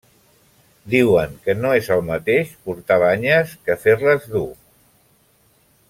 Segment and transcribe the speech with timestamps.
[0.93, 4.47] Diuen que no és el mateix portar banyes que fer-les dur.